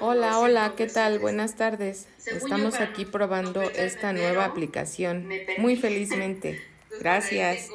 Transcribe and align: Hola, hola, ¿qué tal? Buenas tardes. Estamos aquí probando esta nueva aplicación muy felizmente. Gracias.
Hola, 0.00 0.38
hola, 0.40 0.74
¿qué 0.76 0.86
tal? 0.86 1.18
Buenas 1.20 1.54
tardes. 1.54 2.08
Estamos 2.26 2.80
aquí 2.80 3.04
probando 3.04 3.70
esta 3.70 4.12
nueva 4.12 4.44
aplicación 4.44 5.28
muy 5.58 5.76
felizmente. 5.76 6.60
Gracias. 7.00 7.70